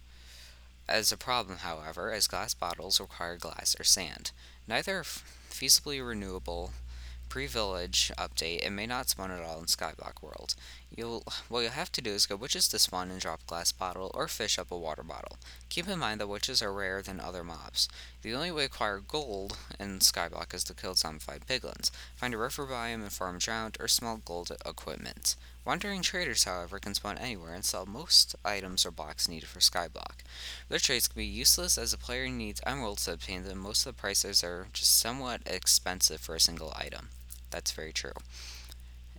as 0.89 1.11
a 1.11 1.17
problem, 1.17 1.59
however, 1.59 2.11
as 2.11 2.27
glass 2.27 2.53
bottles 2.53 2.99
require 2.99 3.37
glass 3.37 3.75
or 3.79 3.85
sand. 3.85 4.31
Neither 4.67 5.05
feasibly 5.53 6.05
renewable 6.05 6.71
pre-village 7.33 8.11
update, 8.15 8.63
it 8.63 8.69
may 8.69 8.85
not 8.85 9.09
spawn 9.09 9.31
at 9.31 9.41
all 9.41 9.57
in 9.57 9.65
Skyblock 9.65 10.21
World. 10.21 10.53
You'll 10.95 11.23
what 11.49 11.61
you'll 11.61 11.71
have 11.71 11.91
to 11.93 12.01
do 12.01 12.11
is 12.11 12.27
go 12.27 12.35
witches 12.35 12.67
to 12.67 12.77
spawn 12.77 13.09
and 13.09 13.19
drop 13.19 13.47
glass 13.47 13.71
bottle 13.71 14.11
or 14.13 14.27
fish 14.27 14.59
up 14.59 14.69
a 14.69 14.77
water 14.77 15.01
bottle. 15.01 15.37
Keep 15.69 15.87
in 15.87 15.97
mind 15.97 16.19
that 16.19 16.27
witches 16.27 16.61
are 16.61 16.71
rarer 16.71 17.01
than 17.01 17.19
other 17.19 17.43
mobs. 17.43 17.89
The 18.21 18.35
only 18.35 18.51
way 18.51 18.67
to 18.67 18.73
acquire 18.73 18.99
gold 18.99 19.57
in 19.79 19.97
Skyblock 19.97 20.53
is 20.53 20.63
to 20.65 20.75
kill 20.75 20.93
zombified 20.93 21.45
piglins. 21.47 21.89
Find 22.15 22.35
a 22.35 22.37
river 22.37 22.67
biome 22.67 23.01
and 23.01 23.11
farm 23.11 23.39
drowned 23.39 23.77
or 23.79 23.87
small 23.87 24.17
gold 24.17 24.51
equipment. 24.63 25.35
Wandering 25.65 26.01
traders, 26.01 26.43
however, 26.43 26.77
can 26.77 26.93
spawn 26.93 27.17
anywhere 27.17 27.53
and 27.53 27.63
sell 27.63 27.85
most 27.85 28.35
items 28.43 28.85
or 28.85 28.91
blocks 28.91 29.29
needed 29.29 29.47
for 29.47 29.59
Skyblock. 29.59 30.19
Their 30.67 30.79
trades 30.79 31.07
can 31.07 31.19
be 31.19 31.25
useless 31.25 31.77
as 31.77 31.91
the 31.91 31.97
player 31.97 32.27
needs 32.27 32.59
emeralds 32.65 33.05
to 33.05 33.13
obtain 33.13 33.43
them. 33.43 33.59
Most 33.59 33.85
of 33.85 33.95
the 33.95 34.01
prices 34.01 34.43
are 34.43 34.67
just 34.73 34.99
somewhat 34.99 35.41
expensive 35.45 36.19
for 36.19 36.35
a 36.35 36.39
single 36.39 36.73
item. 36.75 37.09
That's 37.49 37.71
very 37.71 37.93
true. 37.93 38.11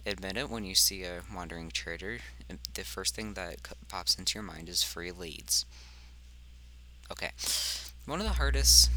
Admit 0.04 0.36
it 0.36 0.50
when 0.50 0.64
you 0.64 0.74
see 0.74 1.04
a 1.04 1.22
wandering 1.34 1.70
trader, 1.70 2.18
eh, 2.50 2.56
the 2.74 2.84
first 2.84 3.14
thing 3.14 3.32
that 3.34 3.56
pops 3.88 4.18
into 4.18 4.34
your 4.34 4.42
mind 4.42 4.68
is 4.68 4.82
free 4.82 5.12
leads. 5.12 5.64
Okay, 7.10 7.30
one 8.04 8.20
of 8.20 8.26
the 8.26 8.34
hardest 8.34 8.90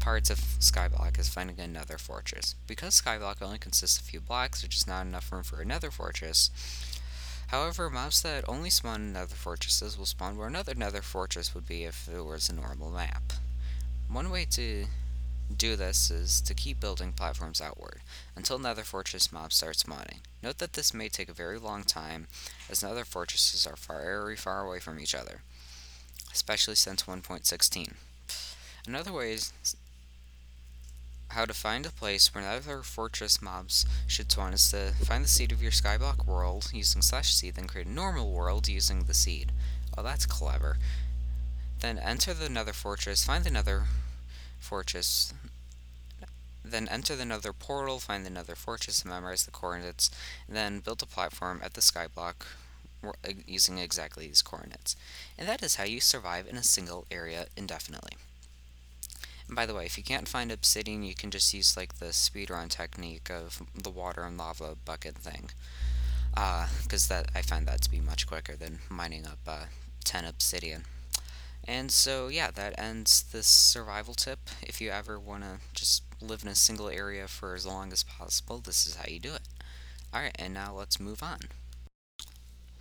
parts 0.00 0.30
of 0.30 0.38
Skyblock 0.38 1.18
is 1.18 1.28
finding 1.28 1.60
another 1.60 1.98
fortress. 1.98 2.54
Because 2.66 3.00
Skyblock 3.00 3.42
only 3.42 3.58
consists 3.58 3.98
of 3.98 4.04
a 4.06 4.10
few 4.10 4.20
blocks, 4.20 4.62
which 4.62 4.76
is 4.76 4.86
not 4.86 5.06
enough 5.06 5.30
room 5.30 5.42
for 5.42 5.60
another 5.60 5.90
fortress. 5.90 6.50
However, 7.48 7.88
mobs 7.88 8.22
that 8.22 8.48
only 8.48 8.70
spawn 8.70 9.00
in 9.00 9.12
nether 9.14 9.34
fortresses 9.34 9.98
will 9.98 10.06
spawn 10.06 10.36
where 10.36 10.48
another 10.48 10.74
nether 10.74 11.02
fortress 11.02 11.54
would 11.54 11.66
be 11.66 11.84
if 11.84 12.08
it 12.08 12.24
was 12.24 12.48
a 12.48 12.54
normal 12.54 12.90
map. 12.90 13.32
One 14.10 14.30
way 14.30 14.44
to 14.50 14.86
do 15.56 15.76
this 15.76 16.10
is 16.10 16.40
to 16.42 16.54
keep 16.54 16.78
building 16.78 17.12
platforms 17.12 17.60
outward, 17.60 18.00
until 18.36 18.58
nether 18.58 18.84
fortress 18.84 19.32
mobs 19.32 19.56
start 19.56 19.76
spawning. 19.76 20.20
Note 20.42 20.58
that 20.58 20.74
this 20.74 20.92
may 20.92 21.08
take 21.08 21.30
a 21.30 21.34
very 21.34 21.58
long 21.58 21.84
time, 21.84 22.26
as 22.70 22.82
nether 22.82 23.04
fortresses 23.04 23.66
are 23.66 23.76
very 23.76 24.36
far 24.36 24.66
away 24.66 24.78
from 24.78 25.00
each 25.00 25.14
other, 25.14 25.40
especially 26.34 26.74
since 26.74 27.04
1.16. 27.04 27.94
Another 28.86 29.12
way 29.12 29.32
is 29.32 29.52
how 31.28 31.44
to 31.44 31.52
find 31.52 31.84
a 31.84 31.90
place 31.90 32.34
where 32.34 32.42
nether 32.42 32.82
fortress 32.82 33.42
mobs 33.42 33.84
should 34.06 34.32
spawn 34.32 34.52
is 34.54 34.70
to 34.70 34.92
find 35.04 35.24
the 35.24 35.28
seed 35.28 35.52
of 35.52 35.62
your 35.62 35.70
skyblock 35.70 36.26
world 36.26 36.70
using 36.72 37.02
slash 37.02 37.34
seed, 37.34 37.54
then 37.54 37.66
create 37.66 37.86
a 37.86 37.90
normal 37.90 38.32
world 38.32 38.68
using 38.68 39.04
the 39.04 39.14
seed. 39.14 39.52
Oh, 39.96 40.02
that's 40.02 40.26
clever. 40.26 40.78
Then 41.80 41.98
enter 41.98 42.34
the 42.34 42.48
nether 42.48 42.72
fortress, 42.72 43.24
find 43.24 43.44
the 43.44 43.50
nether 43.50 43.84
fortress. 44.58 45.34
Then 46.64 46.88
enter 46.88 47.14
the 47.14 47.24
nether 47.24 47.52
portal, 47.52 47.98
find 47.98 48.26
the 48.26 48.30
nether 48.30 48.54
fortress, 48.54 49.04
memorize 49.04 49.44
the 49.44 49.50
coordinates, 49.50 50.10
then 50.48 50.80
build 50.80 51.02
a 51.02 51.06
platform 51.06 51.60
at 51.62 51.74
the 51.74 51.80
skyblock 51.80 52.46
using 53.46 53.78
exactly 53.78 54.26
these 54.26 54.42
coordinates. 54.42 54.96
And 55.38 55.48
that 55.48 55.62
is 55.62 55.76
how 55.76 55.84
you 55.84 56.00
survive 56.00 56.48
in 56.48 56.56
a 56.56 56.62
single 56.62 57.06
area 57.10 57.46
indefinitely. 57.56 58.16
By 59.50 59.64
the 59.64 59.74
way, 59.74 59.86
if 59.86 59.96
you 59.96 60.04
can't 60.04 60.28
find 60.28 60.52
obsidian, 60.52 61.02
you 61.02 61.14
can 61.14 61.30
just 61.30 61.54
use 61.54 61.76
like 61.76 61.98
the 61.98 62.06
speedrun 62.06 62.68
technique 62.68 63.30
of 63.30 63.62
the 63.74 63.90
water 63.90 64.22
and 64.22 64.36
lava 64.36 64.76
bucket 64.84 65.16
thing. 65.16 65.50
Because 66.34 67.10
uh, 67.10 67.14
that 67.14 67.30
I 67.34 67.42
find 67.42 67.66
that 67.66 67.80
to 67.82 67.90
be 67.90 68.00
much 68.00 68.26
quicker 68.26 68.54
than 68.56 68.80
mining 68.90 69.26
up 69.26 69.38
uh, 69.46 69.64
10 70.04 70.24
obsidian. 70.24 70.84
And 71.64 71.90
so, 71.90 72.28
yeah, 72.28 72.50
that 72.50 72.78
ends 72.78 73.22
this 73.22 73.46
survival 73.46 74.14
tip. 74.14 74.38
If 74.62 74.80
you 74.80 74.90
ever 74.90 75.18
want 75.18 75.42
to 75.42 75.58
just 75.74 76.02
live 76.20 76.42
in 76.42 76.48
a 76.48 76.54
single 76.54 76.88
area 76.88 77.28
for 77.28 77.54
as 77.54 77.66
long 77.66 77.92
as 77.92 78.04
possible, 78.04 78.58
this 78.58 78.86
is 78.86 78.96
how 78.96 79.04
you 79.08 79.18
do 79.18 79.34
it. 79.34 79.42
Alright, 80.14 80.36
and 80.38 80.54
now 80.54 80.72
let's 80.74 81.00
move 81.00 81.22
on. 81.22 81.40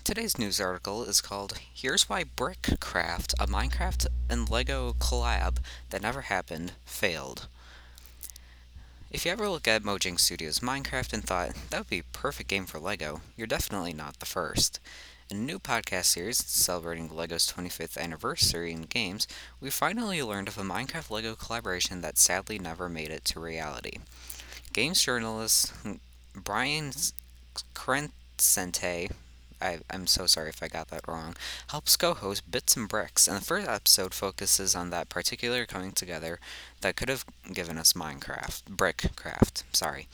Today's 0.07 0.37
news 0.37 0.61
article 0.61 1.03
is 1.03 1.19
called 1.19 1.59
Here's 1.73 2.07
Why 2.07 2.23
Brickcraft, 2.23 3.33
a 3.41 3.45
Minecraft 3.45 4.07
and 4.29 4.49
LEGO 4.49 4.93
collab 4.93 5.57
that 5.89 6.01
never 6.01 6.21
happened, 6.21 6.71
failed. 6.85 7.49
If 9.11 9.25
you 9.25 9.33
ever 9.33 9.49
look 9.49 9.67
at 9.67 9.83
Mojang 9.83 10.17
Studios 10.17 10.59
Minecraft 10.59 11.11
and 11.11 11.25
thought, 11.25 11.51
that 11.69 11.79
would 11.79 11.89
be 11.89 11.99
a 11.99 12.17
perfect 12.17 12.47
game 12.47 12.65
for 12.65 12.79
LEGO, 12.79 13.19
you're 13.35 13.47
definitely 13.47 13.91
not 13.91 14.21
the 14.21 14.25
first. 14.25 14.79
In 15.29 15.39
a 15.39 15.41
new 15.41 15.59
podcast 15.59 16.05
series 16.05 16.37
celebrating 16.37 17.13
LEGO's 17.13 17.51
25th 17.51 17.97
anniversary 17.97 18.71
in 18.71 18.83
games, 18.83 19.27
we 19.59 19.69
finally 19.69 20.23
learned 20.23 20.47
of 20.47 20.57
a 20.57 20.61
Minecraft 20.61 21.09
LEGO 21.09 21.35
collaboration 21.35 21.99
that 21.99 22.17
sadly 22.17 22.57
never 22.57 22.87
made 22.87 23.09
it 23.09 23.25
to 23.25 23.41
reality. 23.41 23.97
Games 24.71 25.03
journalist 25.03 25.73
Brian 26.33 26.93
Crecente, 27.75 29.11
I, 29.61 29.79
I'm 29.89 30.07
so 30.07 30.25
sorry 30.25 30.49
if 30.49 30.61
I 30.61 30.67
got 30.67 30.89
that 30.89 31.07
wrong, 31.07 31.35
helps 31.69 31.95
co 31.95 32.13
host 32.13 32.49
Bits 32.49 32.75
and 32.75 32.87
Bricks, 32.87 33.27
and 33.27 33.37
the 33.37 33.45
first 33.45 33.67
episode 33.67 34.13
focuses 34.13 34.75
on 34.75 34.89
that 34.89 35.09
particular 35.09 35.65
coming 35.65 35.91
together 35.91 36.39
that 36.81 36.95
could 36.95 37.09
have 37.09 37.25
given 37.53 37.77
us 37.77 37.93
Minecraft. 37.93 38.63
Brickcraft, 38.63 39.63
sorry. 39.73 40.07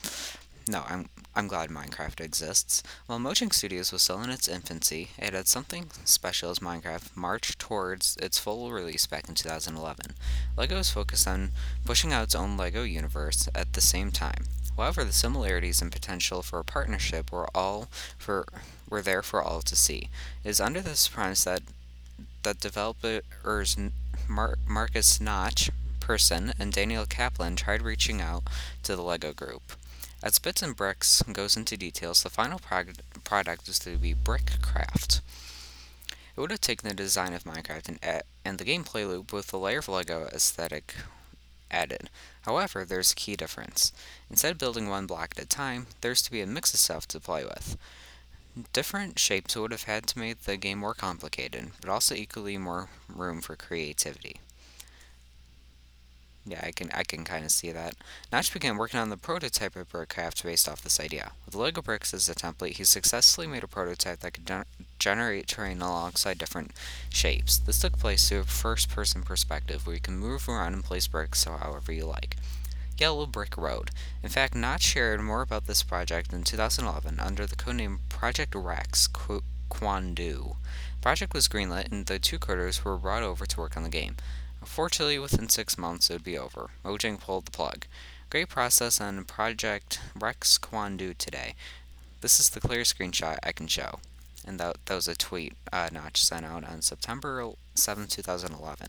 No, 0.66 0.84
I'm 0.88 1.10
I'm 1.36 1.48
glad 1.48 1.68
Minecraft 1.68 2.20
exists. 2.20 2.82
While 3.06 3.18
Mojang 3.18 3.52
Studios 3.52 3.92
was 3.92 4.02
still 4.02 4.22
in 4.22 4.30
its 4.30 4.48
infancy, 4.48 5.10
it 5.18 5.34
had 5.34 5.48
something 5.48 5.90
special 6.04 6.50
as 6.50 6.60
Minecraft 6.60 7.16
marched 7.16 7.58
towards 7.58 8.16
its 8.22 8.38
full 8.38 8.70
release 8.72 9.04
back 9.06 9.28
in 9.28 9.34
2011. 9.34 10.14
LEGO 10.56 10.76
was 10.76 10.90
focused 10.90 11.26
on 11.26 11.50
pushing 11.84 12.12
out 12.12 12.24
its 12.24 12.34
own 12.34 12.56
LEGO 12.56 12.84
universe 12.84 13.48
at 13.54 13.72
the 13.72 13.80
same 13.80 14.10
time. 14.10 14.44
However, 14.76 15.04
the 15.04 15.12
similarities 15.12 15.80
and 15.80 15.92
potential 15.92 16.42
for 16.42 16.58
a 16.58 16.64
partnership 16.64 17.30
were 17.30 17.48
all 17.54 17.88
for 18.18 18.46
were 18.88 19.02
there 19.02 19.22
for 19.22 19.42
all 19.42 19.62
to 19.62 19.76
see. 19.76 20.08
It 20.42 20.50
is 20.50 20.60
under 20.60 20.80
this 20.80 21.08
premise 21.08 21.44
that 21.44 21.62
that 22.42 22.60
developers 22.60 23.76
Mar- 24.28 24.58
Markus 24.66 25.20
Notch, 25.20 25.70
Persson, 26.00 26.52
and 26.58 26.72
Daniel 26.72 27.06
Kaplan 27.06 27.56
tried 27.56 27.82
reaching 27.82 28.20
out 28.20 28.44
to 28.82 28.96
the 28.96 29.02
LEGO 29.02 29.32
Group. 29.32 29.72
As 30.22 30.38
Bits 30.38 30.62
and 30.62 30.76
Bricks 30.76 31.22
goes 31.22 31.56
into 31.56 31.76
details, 31.76 32.22
the 32.22 32.30
final 32.30 32.58
prog- 32.58 32.98
product 33.24 33.68
is 33.68 33.78
to 33.80 33.96
be 33.96 34.14
Brickcraft. 34.14 35.20
It 36.36 36.40
would 36.40 36.50
have 36.50 36.60
taken 36.60 36.88
the 36.88 36.94
design 36.94 37.32
of 37.32 37.44
Minecraft 37.44 37.88
and, 37.88 38.22
and 38.44 38.58
the 38.58 38.64
gameplay 38.64 39.06
loop 39.06 39.32
with 39.32 39.48
the 39.48 39.58
layer 39.58 39.78
of 39.78 39.88
LEGO 39.88 40.26
aesthetic 40.32 40.94
added. 41.74 42.08
However, 42.42 42.84
there's 42.84 43.12
a 43.12 43.16
key 43.16 43.36
difference. 43.36 43.92
Instead 44.30 44.52
of 44.52 44.58
building 44.58 44.88
one 44.88 45.06
block 45.06 45.34
at 45.36 45.44
a 45.44 45.46
time, 45.46 45.86
there's 46.00 46.22
to 46.22 46.30
be 46.30 46.40
a 46.40 46.46
mix 46.46 46.72
of 46.72 46.80
stuff 46.80 47.08
to 47.08 47.20
play 47.20 47.44
with. 47.44 47.76
Different 48.72 49.18
shapes 49.18 49.56
would 49.56 49.72
have 49.72 49.84
had 49.84 50.06
to 50.06 50.18
make 50.18 50.42
the 50.42 50.56
game 50.56 50.78
more 50.78 50.94
complicated, 50.94 51.72
but 51.80 51.90
also 51.90 52.14
equally 52.14 52.56
more 52.56 52.88
room 53.08 53.40
for 53.40 53.56
creativity. 53.56 54.36
Yeah, 56.46 56.60
I 56.62 56.72
can 56.72 56.90
I 56.92 57.04
can 57.04 57.24
kind 57.24 57.44
of 57.44 57.50
see 57.50 57.72
that. 57.72 57.94
Notch 58.30 58.52
began 58.52 58.76
working 58.76 59.00
on 59.00 59.08
the 59.08 59.16
prototype 59.16 59.76
of 59.76 59.90
Brickcraft 59.90 60.44
based 60.44 60.68
off 60.68 60.82
this 60.82 61.00
idea. 61.00 61.32
With 61.46 61.54
Lego 61.54 61.80
bricks 61.80 62.12
as 62.12 62.28
a 62.28 62.34
template, 62.34 62.76
he 62.76 62.84
successfully 62.84 63.46
made 63.46 63.64
a 63.64 63.68
prototype 63.68 64.20
that 64.20 64.34
could 64.34 64.44
generate 64.98 65.46
terrain 65.46 65.80
alongside 65.80 66.38
different 66.38 66.72
shapes. 67.10 67.58
This 67.58 67.80
took 67.80 67.98
place 67.98 68.28
through 68.28 68.40
a 68.40 68.44
first-person 68.44 69.22
perspective, 69.22 69.86
where 69.86 69.94
you 69.94 70.00
can 70.00 70.16
move 70.16 70.48
around 70.48 70.74
and 70.74 70.84
place 70.84 71.06
bricks 71.06 71.44
however 71.44 71.92
you 71.92 72.06
like. 72.06 72.36
Yellow 72.96 73.26
Brick 73.26 73.56
Road. 73.56 73.90
In 74.22 74.28
fact, 74.28 74.54
Notch 74.54 74.82
shared 74.82 75.20
more 75.20 75.42
about 75.42 75.66
this 75.66 75.82
project 75.82 76.32
in 76.32 76.44
2011 76.44 77.18
under 77.18 77.44
the 77.44 77.56
codename 77.56 77.98
Project 78.08 78.54
Rex 78.54 79.08
Kwon 79.08 80.14
Do. 80.14 80.56
Project 81.00 81.34
was 81.34 81.48
greenlit, 81.48 81.90
and 81.90 82.06
the 82.06 82.18
two 82.18 82.38
coders 82.38 82.84
were 82.84 82.96
brought 82.96 83.24
over 83.24 83.46
to 83.46 83.60
work 83.60 83.76
on 83.76 83.82
the 83.82 83.88
game. 83.88 84.16
Fortunately, 84.64 85.18
within 85.18 85.48
six 85.48 85.76
months, 85.76 86.08
it 86.08 86.14
would 86.14 86.24
be 86.24 86.38
over. 86.38 86.70
Mojang 86.84 87.20
pulled 87.20 87.46
the 87.46 87.50
plug. 87.50 87.86
Great 88.30 88.48
process 88.48 89.00
on 89.00 89.24
Project 89.24 90.00
Rex 90.18 90.56
Kwon 90.58 90.96
Do 90.96 91.14
today. 91.14 91.54
This 92.20 92.40
is 92.40 92.48
the 92.48 92.60
clearest 92.60 92.96
screenshot 92.96 93.38
I 93.42 93.52
can 93.52 93.66
show. 93.66 93.98
And 94.46 94.60
that, 94.60 94.76
that 94.86 94.94
was 94.94 95.08
a 95.08 95.16
tweet 95.16 95.54
uh, 95.72 95.88
Notch 95.92 96.22
sent 96.22 96.44
out 96.44 96.64
on 96.64 96.82
September 96.82 97.50
7, 97.74 98.06
2011. 98.06 98.88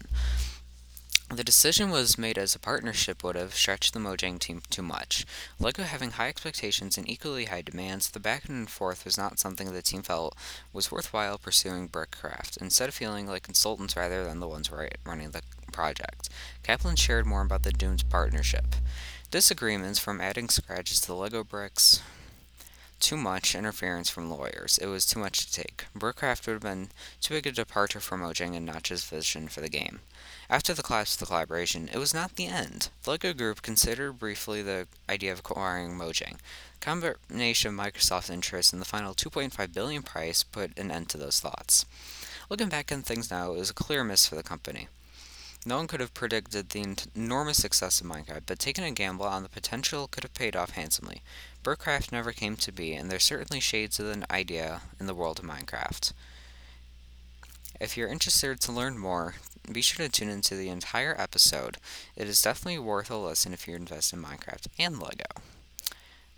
The 1.33 1.43
decision 1.43 1.89
was 1.89 2.19
made 2.19 2.37
as 2.37 2.53
a 2.53 2.59
partnership 2.59 3.23
would 3.23 3.35
have 3.35 3.55
stretched 3.55 3.93
the 3.93 3.99
Mojang 3.99 4.37
team 4.37 4.61
too 4.69 4.83
much. 4.83 5.25
LEGO 5.59 5.81
having 5.81 6.11
high 6.11 6.27
expectations 6.27 6.99
and 6.99 7.09
equally 7.09 7.45
high 7.45 7.63
demands, 7.63 8.11
the 8.11 8.19
back 8.19 8.47
and 8.47 8.69
forth 8.69 9.03
was 9.03 9.17
not 9.17 9.39
something 9.39 9.73
the 9.73 9.81
team 9.81 10.03
felt 10.03 10.37
was 10.71 10.91
worthwhile 10.91 11.39
pursuing 11.39 11.89
Brickcraft, 11.89 12.61
instead 12.61 12.89
of 12.89 12.95
feeling 12.95 13.25
like 13.25 13.41
consultants 13.41 13.97
rather 13.97 14.23
than 14.23 14.39
the 14.39 14.47
ones 14.47 14.69
running 15.03 15.31
the 15.31 15.41
project. 15.71 16.29
Kaplan 16.61 16.95
shared 16.95 17.25
more 17.25 17.41
about 17.41 17.63
the 17.63 17.71
Dunes 17.71 18.03
partnership. 18.03 18.75
Disagreements 19.31 19.97
from 19.97 20.21
adding 20.21 20.47
scratches 20.47 21.01
to 21.01 21.07
the 21.07 21.15
Lego 21.15 21.43
bricks, 21.43 22.03
too 22.99 23.17
much 23.17 23.55
interference 23.55 24.09
from 24.09 24.29
lawyers. 24.29 24.77
It 24.81 24.87
was 24.87 25.05
too 25.05 25.19
much 25.19 25.45
to 25.45 25.51
take. 25.51 25.85
Brickcraft 25.97 26.47
would 26.47 26.53
have 26.53 26.61
been 26.61 26.89
too 27.21 27.33
big 27.33 27.47
a 27.47 27.51
departure 27.51 27.99
from 27.99 28.21
Mojang 28.21 28.55
and 28.55 28.65
Notch's 28.65 29.03
vision 29.05 29.47
for 29.47 29.61
the 29.61 29.69
game. 29.69 29.99
After 30.49 30.73
the 30.73 30.83
collapse 30.83 31.13
of 31.13 31.19
the 31.19 31.25
collaboration, 31.25 31.89
it 31.91 31.97
was 31.97 32.13
not 32.13 32.35
the 32.35 32.47
end. 32.47 32.89
The 33.03 33.11
LEGO 33.11 33.33
Group 33.33 33.61
considered 33.61 34.19
briefly 34.19 34.61
the 34.61 34.87
idea 35.09 35.31
of 35.31 35.39
acquiring 35.39 35.97
Mojang. 35.97 36.37
Combination 36.79 37.69
of 37.69 37.85
Microsoft's 37.85 38.29
interest 38.29 38.71
and 38.71 38.81
the 38.81 38.85
final 38.85 39.13
2.5 39.13 39.73
billion 39.73 40.03
price 40.03 40.43
put 40.43 40.77
an 40.77 40.91
end 40.91 41.09
to 41.09 41.17
those 41.17 41.39
thoughts. 41.39 41.85
Looking 42.49 42.69
back 42.69 42.91
on 42.91 43.01
things 43.01 43.31
now, 43.31 43.51
it 43.51 43.57
was 43.57 43.71
a 43.71 43.73
clear 43.73 44.03
miss 44.03 44.27
for 44.27 44.35
the 44.35 44.43
company. 44.43 44.87
No 45.67 45.77
one 45.77 45.87
could 45.87 45.99
have 45.99 46.13
predicted 46.13 46.69
the 46.69 46.95
enormous 47.15 47.59
success 47.61 47.99
of 47.99 48.05
Minecraft, 48.05 48.43
but 48.45 48.59
taking 48.59 48.83
a 48.83 48.91
gamble 48.91 49.25
on 49.25 49.41
the 49.41 49.49
potential 49.49 50.07
could 50.07 50.23
have 50.23 50.35
paid 50.35 50.55
off 50.55 50.71
handsomely. 50.71 51.23
Brickcraft 51.63 52.11
never 52.11 52.31
came 52.31 52.55
to 52.57 52.71
be, 52.71 52.93
and 52.93 53.09
there's 53.09 53.23
certainly 53.23 53.59
shades 53.59 53.99
of 53.99 54.07
an 54.07 54.25
idea 54.29 54.81
in 54.99 55.07
the 55.07 55.15
world 55.15 55.39
of 55.39 55.45
Minecraft. 55.45 56.13
If 57.81 57.97
you're 57.97 58.07
interested 58.07 58.59
to 58.61 58.71
learn 58.71 58.99
more, 58.99 59.35
be 59.71 59.81
sure 59.81 60.05
to 60.05 60.11
tune 60.11 60.29
into 60.29 60.55
the 60.55 60.69
entire 60.69 61.19
episode. 61.19 61.77
It 62.15 62.27
is 62.27 62.43
definitely 62.43 62.79
worth 62.79 63.09
a 63.09 63.17
listen 63.17 63.51
if 63.51 63.67
you're 63.67 63.75
invested 63.75 64.17
in 64.17 64.23
Minecraft 64.23 64.67
and 64.77 64.99
Lego. 65.01 65.25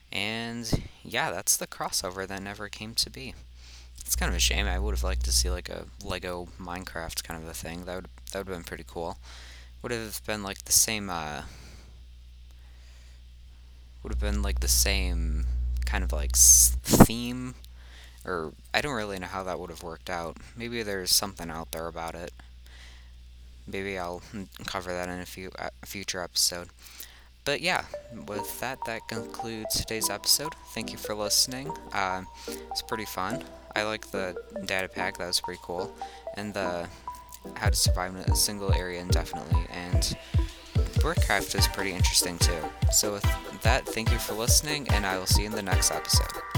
And 0.09 0.87
yeah, 1.03 1.31
that's 1.31 1.57
the 1.57 1.67
crossover 1.67 2.25
that 2.25 2.41
never 2.41 2.69
came 2.69 2.93
to 2.95 3.09
be. 3.09 3.35
It's 4.05 4.15
kind 4.15 4.29
of 4.29 4.37
a 4.37 4.39
shame. 4.39 4.67
I 4.67 4.79
would 4.79 4.95
have 4.95 5.03
liked 5.03 5.25
to 5.25 5.33
see 5.33 5.49
like 5.49 5.67
a 5.67 5.85
Lego 6.01 6.47
Minecraft 6.57 7.23
kind 7.23 7.43
of 7.43 7.49
a 7.49 7.53
thing. 7.53 7.83
That 7.83 7.95
would 7.95 8.07
that 8.37 8.45
would 8.45 8.53
have 8.53 8.63
been 8.63 8.67
pretty 8.67 8.85
cool. 8.87 9.17
Would 9.81 9.91
have 9.91 10.21
been 10.25 10.43
like 10.43 10.65
the 10.65 10.71
same. 10.71 11.09
Uh, 11.09 11.41
would 14.03 14.13
have 14.13 14.21
been 14.21 14.43
like 14.43 14.59
the 14.59 14.67
same 14.67 15.45
kind 15.85 16.03
of 16.03 16.11
like 16.11 16.35
theme, 16.35 17.55
or 18.23 18.53
I 18.73 18.81
don't 18.81 18.93
really 18.95 19.17
know 19.17 19.27
how 19.27 19.43
that 19.43 19.59
would 19.59 19.71
have 19.71 19.81
worked 19.81 20.09
out. 20.09 20.37
Maybe 20.55 20.83
there's 20.83 21.11
something 21.11 21.49
out 21.49 21.71
there 21.71 21.87
about 21.87 22.13
it. 22.13 22.31
Maybe 23.65 23.97
I'll 23.97 24.21
cover 24.65 24.93
that 24.93 25.09
in 25.09 25.19
a 25.19 25.25
few 25.25 25.51
a 25.57 25.71
future 25.85 26.21
episode. 26.21 26.69
But 27.43 27.61
yeah, 27.61 27.85
with 28.27 28.59
that, 28.59 28.77
that 28.85 29.07
concludes 29.07 29.77
today's 29.77 30.09
episode. 30.09 30.53
Thank 30.73 30.91
you 30.91 30.97
for 30.97 31.15
listening. 31.15 31.71
Uh, 31.91 32.23
it's 32.47 32.83
pretty 32.83 33.05
fun. 33.05 33.43
I 33.75 33.83
like 33.83 34.11
the 34.11 34.35
data 34.65 34.89
pack, 34.89 35.17
that 35.17 35.27
was 35.27 35.39
pretty 35.39 35.61
cool. 35.63 35.95
And 36.35 36.53
the 36.53 36.87
how 37.55 37.69
to 37.69 37.75
survive 37.75 38.15
in 38.15 38.21
a 38.21 38.35
single 38.35 38.73
area 38.73 39.01
indefinitely. 39.01 39.65
And 39.69 40.17
Brickcraft 40.99 41.57
is 41.57 41.67
pretty 41.67 41.91
interesting 41.91 42.37
too. 42.39 42.59
So, 42.91 43.13
with 43.13 43.61
that, 43.61 43.85
thank 43.85 44.11
you 44.11 44.17
for 44.17 44.33
listening, 44.33 44.87
and 44.89 45.05
I 45.05 45.17
will 45.17 45.25
see 45.25 45.41
you 45.41 45.47
in 45.47 45.53
the 45.53 45.61
next 45.61 45.91
episode. 45.91 46.56